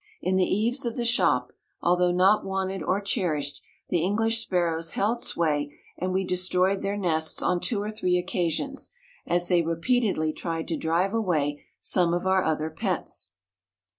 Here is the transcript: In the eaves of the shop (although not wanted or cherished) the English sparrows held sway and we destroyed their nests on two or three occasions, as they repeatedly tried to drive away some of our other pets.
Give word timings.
In 0.19 0.35
the 0.35 0.45
eaves 0.51 0.83
of 0.83 0.95
the 0.95 1.05
shop 1.05 1.51
(although 1.79 2.11
not 2.11 2.43
wanted 2.43 2.81
or 2.81 2.99
cherished) 2.99 3.61
the 3.89 3.99
English 4.01 4.39
sparrows 4.41 4.93
held 4.93 5.21
sway 5.21 5.77
and 5.95 6.11
we 6.11 6.23
destroyed 6.25 6.81
their 6.81 6.97
nests 6.97 7.39
on 7.39 7.59
two 7.59 7.79
or 7.79 7.91
three 7.91 8.17
occasions, 8.17 8.89
as 9.27 9.47
they 9.47 9.61
repeatedly 9.61 10.33
tried 10.33 10.67
to 10.69 10.75
drive 10.75 11.13
away 11.13 11.63
some 11.79 12.15
of 12.15 12.25
our 12.25 12.43
other 12.43 12.71
pets. 12.71 13.29